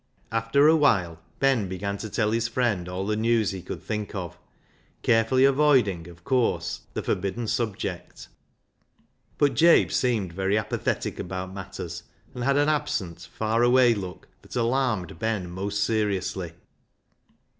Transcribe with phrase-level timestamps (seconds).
[0.31, 4.15] After a while Ben began to tell his friend all the news he could think
[4.15, 4.35] of,
[5.03, 8.27] carefully avoiding, of course, the forbidden subject.
[9.37, 12.01] But Jabe seemed very apathetic about matters,
[12.33, 16.53] and had an absent, far away look that alarmed Ben most seriously.